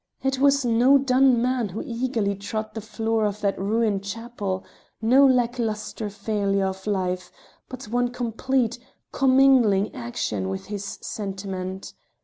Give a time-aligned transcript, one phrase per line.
[0.23, 4.65] It was no done man who eagerly trod the floor of that ruined chapel,
[4.99, 7.31] no lack lustre failure of life,
[7.69, 8.79] but one complete,
[9.11, 11.93] commingling action with his sentiment.